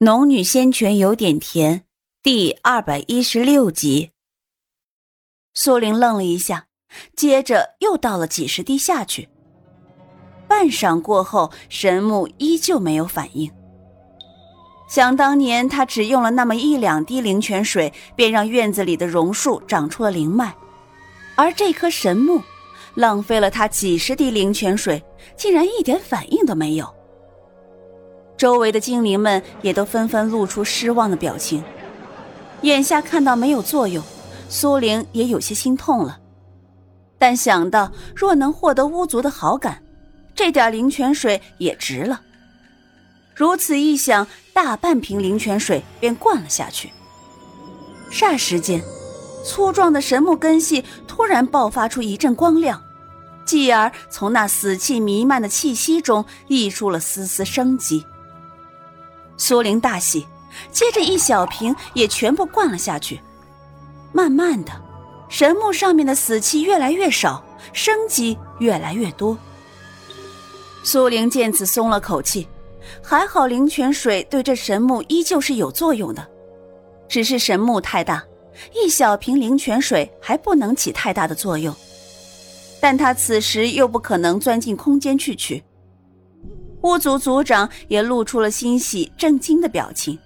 [0.00, 1.82] 农女仙泉有点甜，
[2.22, 4.12] 第二百一十六集。
[5.54, 6.68] 苏玲愣了一下，
[7.16, 9.28] 接着又倒了几十滴下去。
[10.46, 13.50] 半晌过后，神木依旧没有反应。
[14.88, 20.54] 想当年，他只用了那么一两滴灵泉水，便让院子里的榕树长出了灵脉，
[21.34, 22.40] 而这棵神木，
[22.94, 25.02] 浪费了他几十滴灵泉水，
[25.36, 26.94] 竟然一点反应都没有。
[28.38, 31.62] 周围的精灵们也都纷纷露出失望的表情。
[32.62, 34.02] 眼下看到没有作用，
[34.48, 36.20] 苏玲也有些心痛了。
[37.18, 39.82] 但想到若能获得巫族的好感，
[40.36, 42.20] 这点灵泉水也值了。
[43.34, 46.90] 如此一想，大半瓶灵泉水便灌了下去。
[48.10, 48.82] 霎时间，
[49.44, 52.80] 粗壮的神木根系突然爆发出一阵光亮，
[53.44, 58.06] 继而从那死气弥漫的气息中溢出了丝丝生机。
[59.38, 60.26] 苏玲大喜，
[60.70, 63.20] 接着一小瓶也全部灌了下去。
[64.12, 64.72] 慢慢的，
[65.28, 69.38] 神木上面的死气越来越少，生机越来越多。
[70.82, 72.48] 苏玲见此松了口气，
[73.02, 76.26] 还好灵泉水对这神木依旧是有作用的，
[77.08, 78.24] 只是神木太大，
[78.74, 81.74] 一小瓶灵泉水还不能起太大的作用。
[82.80, 85.62] 但他此时又不可能钻进空间去取。
[86.82, 90.18] 巫族族长也露出了欣喜、震惊的表情。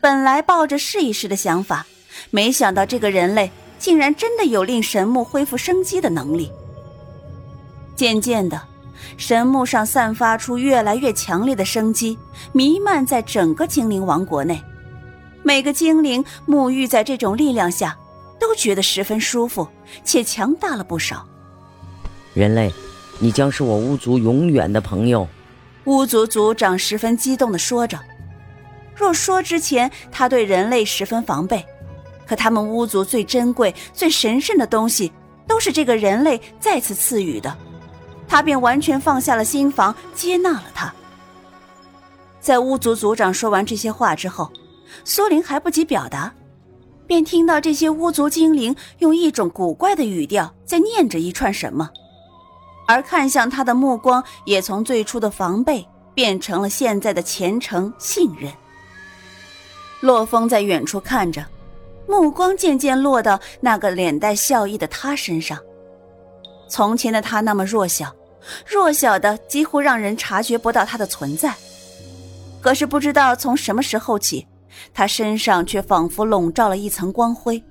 [0.00, 1.86] 本来抱着试一试的想法，
[2.30, 6.50] 没想到这个人类竟然真的有令神木恢复生机的能力。
[7.94, 8.60] 渐渐的，
[9.16, 12.18] 神木上散发出越来越强烈的生机，
[12.52, 14.60] 弥漫在整个精灵王国内。
[15.42, 17.96] 每个精灵沐浴在这种力量下，
[18.40, 19.68] 都觉得十分舒服，
[20.04, 21.26] 且强大了不少。
[22.34, 22.72] 人类，
[23.18, 25.28] 你将是我巫族永远的朋友。
[25.84, 27.98] 巫族族长十分激动地说着
[28.94, 31.64] ：“若说之前他对人类十分防备，
[32.26, 35.12] 可他们巫族最珍贵、最神圣的东西
[35.46, 37.56] 都是这个人类再次赐予的，
[38.28, 40.92] 他便完全放下了心防，接纳了他。”
[42.40, 44.50] 在巫族族长说完这些话之后，
[45.04, 46.32] 苏玲还不及表达，
[47.06, 51.90] 便听到这些巫族精灵用一种古怪的语调在念着一串什么。
[52.86, 58.52] 而看向他的目光也从最初的防备变成了现在的虔诚信任。
[60.00, 61.46] 洛风在远处看着，
[62.08, 65.58] 目光渐渐落到那个脸带笑意的他身上。
[66.68, 68.12] 从前的他那么弱小，
[68.66, 71.54] 弱小的几乎让人察觉不到他的存在。
[72.60, 74.46] 可是不知道从什么时候起，
[74.92, 77.62] 他身上却仿佛笼罩了一层光辉，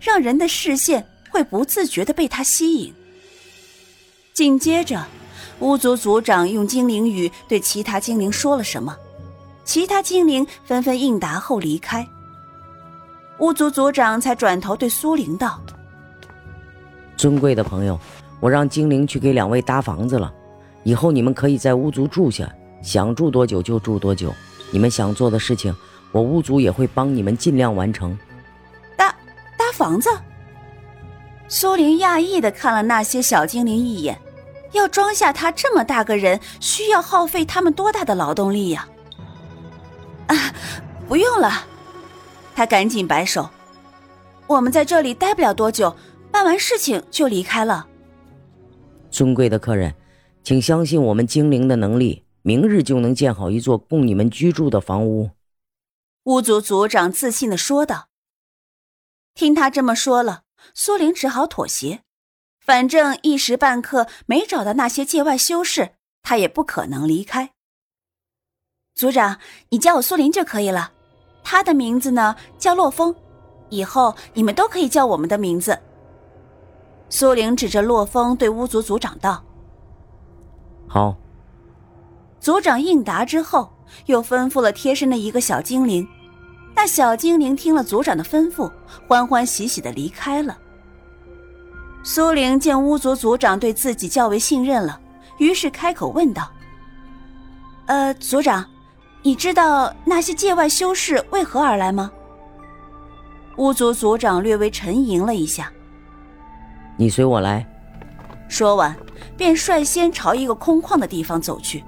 [0.00, 2.94] 让人的视线会不自觉地被他吸引。
[4.40, 4.98] 紧接着，
[5.58, 8.96] 巫族族长用精灵语对其他精灵说了什么，
[9.66, 12.08] 其他精灵纷纷应答后离开。
[13.40, 15.60] 巫族族长才转头对苏玲道
[17.18, 18.00] ：“尊贵的朋友，
[18.40, 20.32] 我让精灵去给两位搭房子了，
[20.84, 24.32] 以后你们可以在巫族住下，想住多久就住多久。
[24.70, 25.76] 你们想做的事情，
[26.12, 28.18] 我巫族也会帮你们尽量完成。”
[28.96, 29.14] 搭
[29.58, 30.08] 搭房子？
[31.46, 34.18] 苏玲讶异的看了那些小精灵一眼。
[34.72, 38.88] 要装下他这么大个人，需要耗费他们多大的劳动力呀？
[40.28, 40.54] 啊，
[41.08, 41.66] 不用了，
[42.54, 43.48] 他赶紧摆手，
[44.46, 45.96] 我们在这里待不了多久，
[46.30, 47.86] 办完事情就离开了。
[49.10, 49.94] 尊贵的客人，
[50.44, 55.30] 请相信我们精灵的能力，明日就能建好一座供你们居住的房屋。
[56.24, 58.08] 巫族族长自信的说道。
[59.34, 60.42] 听他这么说了，
[60.74, 62.02] 苏玲只好妥协。
[62.60, 65.90] 反正一时半刻没找到那些界外修士，
[66.22, 67.50] 他也不可能离开。
[68.94, 69.38] 族长，
[69.70, 70.92] 你叫我苏林就可以了。
[71.42, 73.14] 他的名字呢叫洛风，
[73.70, 75.78] 以后你们都可以叫我们的名字。
[77.08, 79.42] 苏玲指着洛风对巫族族长道
[80.86, 81.16] ：“好。”
[82.38, 83.72] 族长应答之后，
[84.06, 86.06] 又吩咐了贴身的一个小精灵。
[86.74, 88.70] 那小精灵听了族长的吩咐，
[89.08, 90.56] 欢欢喜喜的离开了。
[92.02, 94.98] 苏玲见巫族族长对自己较为信任了，
[95.38, 96.50] 于是开口问道
[97.86, 98.64] ：“呃，族长，
[99.22, 102.10] 你知道那些界外修士为何而来吗？”
[103.58, 105.70] 巫族族长略微沉吟了一下
[106.96, 107.66] ：“你随我来。”
[108.48, 108.96] 说完，
[109.36, 111.84] 便率先朝一个空旷的地方走去。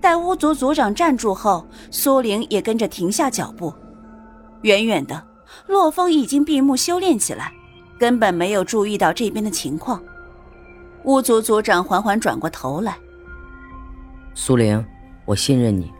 [0.00, 3.74] 待巫族族长站住后，苏玲也跟着停下脚步。
[4.62, 5.22] 远远的，
[5.66, 7.52] 洛风已经闭目修炼起来。
[7.98, 10.02] 根本没有注意到这边的情况。
[11.04, 12.96] 巫族族长缓缓转过头来
[14.34, 14.84] ：“苏玲，
[15.24, 15.92] 我信任你，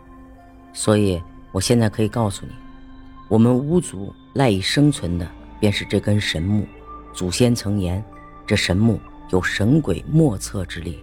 [0.72, 1.22] 所以
[1.52, 2.52] 我现在可以告诉你，
[3.28, 5.26] 我们巫族赖以生存的
[5.60, 6.66] 便是这根神木。
[7.14, 8.04] 祖先曾言，
[8.46, 9.00] 这神木
[9.31, 11.02] 有神鬼莫测之力。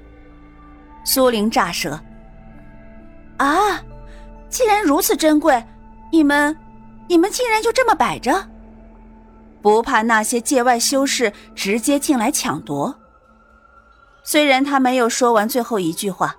[1.06, 2.00] 苏玲乍舌
[3.38, 3.82] ：“啊，
[4.50, 5.64] 既然如此珍贵，
[6.12, 6.56] 你们，
[7.08, 8.48] 你们竟然就这么摆着，
[9.64, 12.94] 不怕那些界外修士直接进来抢夺？”
[14.24, 16.36] 虽然他没有说完最后一句话，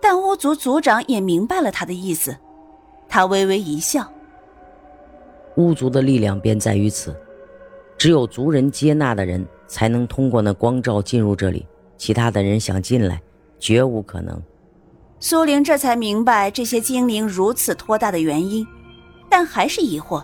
[0.00, 2.36] 但巫族族长也明白了他的意思。
[3.08, 4.10] 他微微一笑
[5.56, 7.14] ：“巫族的力量便在于此，
[7.96, 11.66] 只有族人接纳的人才能通过那光照进入这里，
[11.96, 13.20] 其他的人想进来，
[13.58, 14.40] 绝无可能。”
[15.20, 18.66] 苏玲这才明白这些精灵如此托大的原因，
[19.30, 20.22] 但还是疑惑：“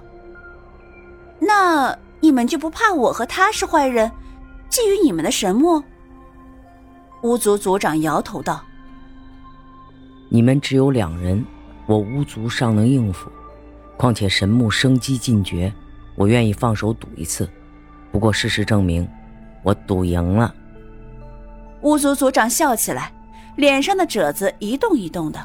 [1.38, 4.10] 那你们就不怕我和他是坏人，
[4.70, 5.82] 觊觎你们的神木？”
[7.22, 8.64] 巫族族长摇头道
[10.30, 11.44] ：“你们只有两人。”
[11.88, 13.30] 我巫族尚能应付，
[13.96, 15.72] 况且神木生机尽绝，
[16.14, 17.48] 我愿意放手赌一次。
[18.12, 19.08] 不过事实证明，
[19.62, 20.54] 我赌赢了。
[21.80, 23.10] 巫族族长笑起来，
[23.56, 25.40] 脸上的褶子一动一动的。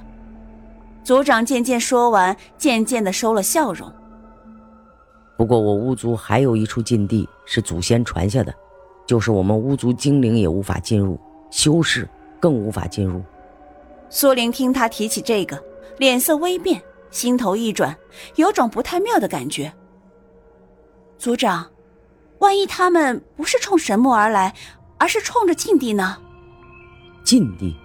[1.01, 3.89] 族长渐渐说完，渐渐的收了笑容。
[5.37, 8.53] 不过我巫族还有一处禁地是祖先传下的，
[9.05, 11.19] 就是我们巫族精灵也无法进入，
[11.49, 12.07] 修士
[12.39, 13.21] 更无法进入。
[14.09, 15.61] 苏玲听他提起这个。
[15.99, 16.81] 脸色微变，
[17.11, 17.95] 心头一转，
[18.35, 19.71] 有种不太妙的感觉。
[21.19, 21.63] 族长，
[22.39, 24.51] 万一他们不是冲神木而来，
[24.97, 26.17] 而是冲着禁地呢？
[27.23, 27.75] 禁地，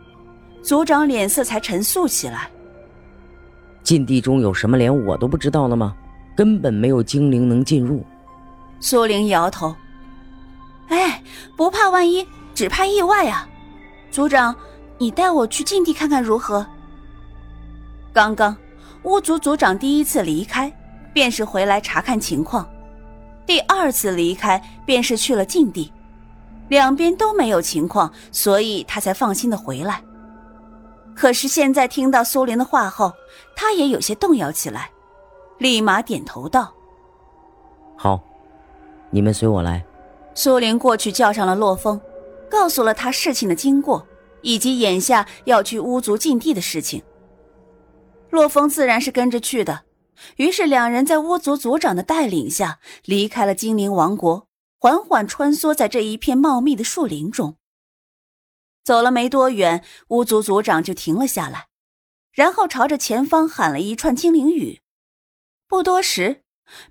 [0.62, 2.50] 族长脸色才沉肃起来。
[3.82, 5.94] 禁地中有什么，连我都不知道了吗？
[6.38, 8.04] 根本没有精灵能进入。
[8.78, 9.74] 苏玲摇头。
[10.86, 11.20] 哎，
[11.56, 12.24] 不怕万一，
[12.54, 13.48] 只怕意外啊！
[14.12, 14.54] 族长，
[14.98, 16.64] 你带我去禁地看看如何？
[18.12, 18.56] 刚刚，
[19.02, 20.72] 巫族族长第一次离开，
[21.12, 22.64] 便是回来查看情况；
[23.44, 25.92] 第二次离开，便是去了禁地，
[26.68, 30.00] 两边都没有情况，所以他才放心的回来。
[31.16, 33.12] 可是现在听到苏玲的话后，
[33.56, 34.88] 他也有些动摇起来，
[35.58, 36.72] 立马点头道
[37.96, 38.20] ：“好，
[39.10, 39.84] 你们随我来。”
[40.34, 42.00] 苏玲过去叫上了洛风，
[42.48, 44.06] 告诉了他事情的经过，
[44.40, 47.02] 以及眼下要去巫族禁地的事情。
[48.30, 49.82] 洛风自然是跟着去的，
[50.36, 54.46] 于是两人在巫族族长的带领下离开了精灵王国，
[54.78, 57.56] 缓缓穿梭在这一片茂密的树林中。
[58.84, 61.66] 走了没多远，巫族族长就停了下来，
[62.32, 64.80] 然后朝着前方喊了一串精灵语。
[65.68, 66.40] 不多时，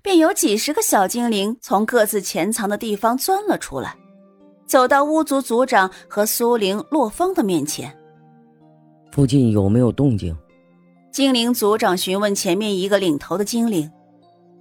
[0.02, 3.96] 便有几十个小精灵从各自潜藏的地方钻了出来，
[4.66, 7.92] 走到巫族族长和苏灵、洛风的面前。
[9.10, 10.36] 附近有没有动静？
[11.10, 13.90] 精灵族长询问前面一个领头的精灵，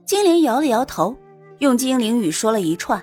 [0.03, 1.15] 精灵摇了摇头，
[1.59, 2.99] 用精灵语说了一串。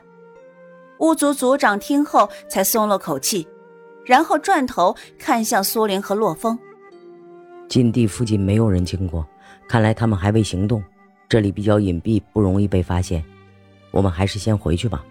[0.99, 3.47] 巫族族长听后才松了口气，
[4.05, 6.59] 然后转头看向苏灵和洛风。
[7.69, 9.25] 禁地附近没有人经过，
[9.69, 10.83] 看来他们还未行动。
[11.29, 13.25] 这里比较隐蔽，不容易被发现。
[13.91, 15.05] 我们还是先回去吧。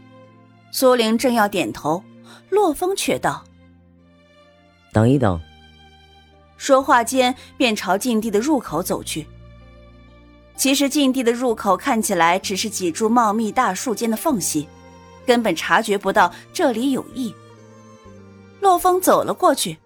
[0.72, 2.04] 苏灵正要点头，
[2.50, 3.44] 洛风却道
[4.92, 5.40] ：“等一等。”
[6.58, 9.26] 说话间，便朝禁地的入口走去。
[10.56, 14.68] 其实，禁地的入口看起来只是几株茂密大树间的缝隙，
[15.26, 17.34] 根本察觉不到这里有异。
[18.62, 19.78] 洛风走了过去，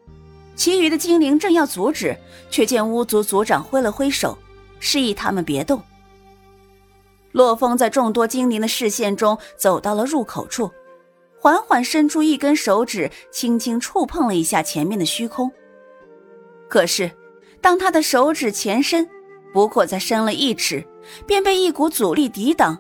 [0.55, 2.15] 其余的精灵正要阻止，
[2.51, 4.37] 却见巫族族长挥了挥手，
[4.79, 5.81] 示意他们别动。
[7.37, 10.71] 洛风在众多精灵的视线中走到了入口处，
[11.39, 15.51] 缓缓伸出一根手指，轻轻触碰了一下前面的虚空。
[16.67, 17.11] 可是，
[17.61, 19.07] 当他的手指前伸，
[19.53, 20.83] 不过再伸了一尺，
[21.27, 22.75] 便被一股阻力抵挡，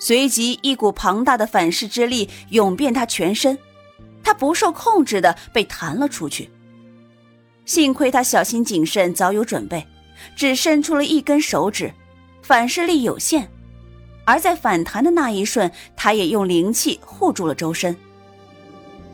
[0.00, 3.56] 随即一股庞大的反噬之力涌遍他全身，
[4.24, 6.50] 他不受控制的被弹了出去。
[7.64, 9.86] 幸亏他小心谨慎，早有准备，
[10.34, 11.92] 只伸出了一根手指，
[12.42, 13.48] 反噬力有限，
[14.30, 17.96] 而在反弹的那一瞬，他也用灵气护住了周身，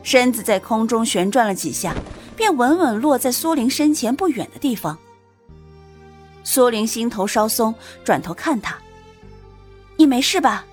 [0.03, 1.95] 身子在空中旋转了几下。
[2.35, 4.95] 便稳稳落在苏玲身前不远的地方。
[6.43, 8.77] 苏玲心头稍松，转头看他
[9.97, 10.63] ：“你没事吧？”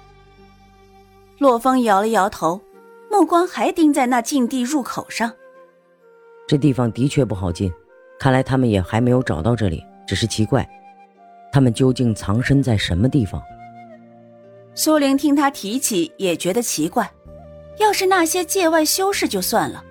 [1.41, 2.61] 洛风摇了摇头，
[3.11, 5.33] 目光还盯在那禁地入口上。
[6.47, 7.73] 这地方的确不好进，
[8.19, 9.83] 看来他们也还没有找到这里。
[10.07, 10.69] 只是奇怪，
[11.51, 13.43] 他们究竟藏身在什么地方？
[14.75, 17.11] 苏玲听他提起，也觉得奇怪。
[17.79, 19.83] 要是那些界外修士就算了。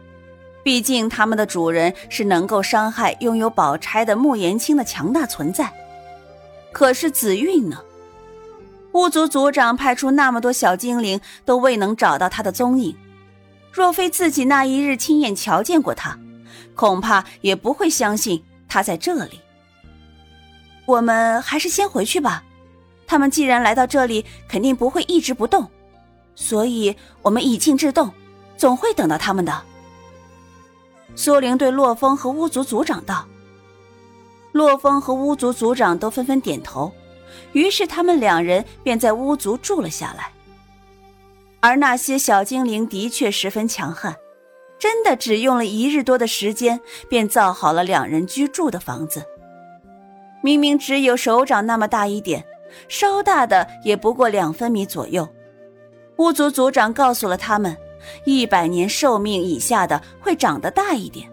[0.63, 5.71] 毕竟，他们的主人是能够伤害拥有宝钗的穆延青的强大存在。
[6.71, 7.81] 可是紫韵呢？
[8.93, 12.95] 巫族族长派出那么多小精灵，都未能找到他的踪影。
[13.71, 16.17] 若非自己那一日亲眼瞧见过他，
[16.75, 19.41] 恐怕也不会相信他在这里。
[20.85, 22.43] 我们还是先回去吧。
[23.13, 25.69] 他们既然来到这里，肯定不会一直不动，
[26.33, 28.11] 所以我们以静制动，
[28.57, 29.61] 总会等到他们的。
[31.13, 33.23] 苏玲对洛风和巫族族长道。
[34.51, 36.91] 洛风和巫族族长都纷纷点头，
[37.51, 40.31] 于是他们两人便在巫族住了下来。
[41.59, 44.15] 而那些小精灵的确十分强悍，
[44.79, 49.23] 真的只用了一日多的时间，便造好了两人居住的房子。
[50.41, 52.43] 明明只有手掌那么大一点，
[52.87, 55.27] 稍大的也不过两分米左右。
[56.17, 57.75] 巫族族长告诉了他们，
[58.25, 61.27] 一百年寿命以下的会长得大一点，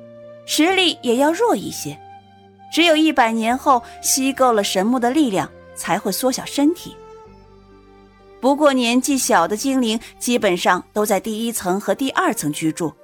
[0.47, 1.99] 实力也要弱一些。
[2.73, 6.97] 只有一百年后吸够了神木的力量，才会缩小身体。
[8.40, 12.94] 不过年纪小的精灵基本上都在第一层和第二层居住，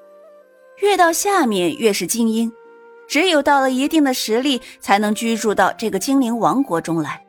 [0.78, 2.50] 越到下面越是精英。
[3.06, 7.25] 只有到了一定的实力，才能居住到这个精灵王国中来。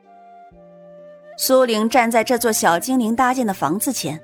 [1.37, 4.21] 苏玲站在这座小精灵搭建的房子前，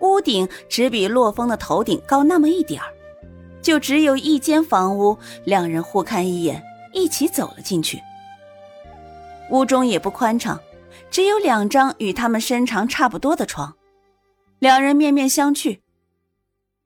[0.00, 2.92] 屋顶只比洛风的头顶高那么一点儿，
[3.62, 5.16] 就只有一间房屋。
[5.44, 6.62] 两人互看一眼。
[6.94, 8.02] 一起走了进去。
[9.50, 10.58] 屋中也不宽敞，
[11.10, 13.76] 只有两张与他们身长差不多的床。
[14.58, 15.80] 两人面面相觑。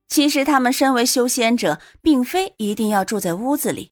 [0.08, 3.91] 其实他们身为修仙者，并非一定要住在屋子里，